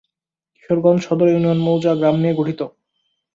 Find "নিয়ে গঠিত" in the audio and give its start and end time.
2.21-2.61